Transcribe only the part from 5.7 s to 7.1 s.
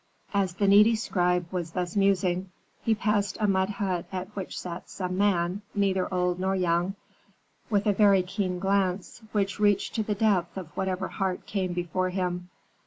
neither old nor young,